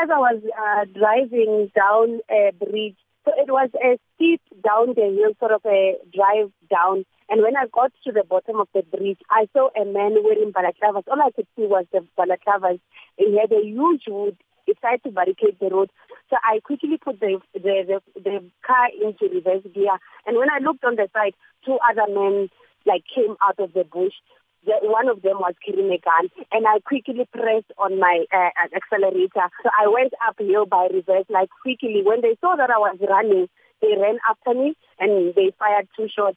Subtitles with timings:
[0.00, 5.10] as I was uh, driving down a bridge, so it was a steep down the
[5.12, 7.04] hill, sort of a drive down.
[7.28, 10.52] And when I got to the bottom of the bridge, I saw a man wearing
[10.52, 11.04] balaclavas.
[11.08, 12.80] All I could see was the balaclavas.
[13.16, 14.36] He had a huge wood.
[14.64, 15.90] He tried to barricade the road.
[16.30, 19.98] So I quickly put the, the, the, the car into reverse gear.
[20.26, 21.34] And when I looked on the side,
[21.64, 22.48] two other men
[22.86, 24.14] like came out of the bush
[24.64, 29.48] one of them was carrying a gun, and I quickly pressed on my uh, accelerator.
[29.62, 32.02] So I went uphill by reverse, like quickly.
[32.04, 33.48] When they saw that I was running,
[33.80, 36.36] they ran after me and they fired two shots.